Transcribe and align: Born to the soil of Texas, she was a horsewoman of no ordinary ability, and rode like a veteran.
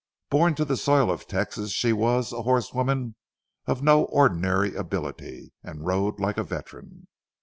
Born 0.31 0.55
to 0.55 0.65
the 0.65 0.77
soil 0.77 1.11
of 1.11 1.27
Texas, 1.27 1.69
she 1.73 1.93
was 1.93 2.33
a 2.33 2.41
horsewoman 2.41 3.13
of 3.67 3.83
no 3.83 4.05
ordinary 4.05 4.73
ability, 4.73 5.53
and 5.61 5.85
rode 5.85 6.19
like 6.19 6.37
a 6.39 6.43
veteran. 6.43 7.07